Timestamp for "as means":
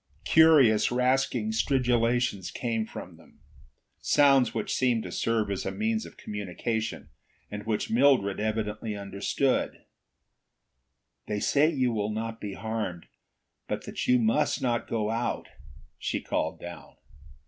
5.51-6.07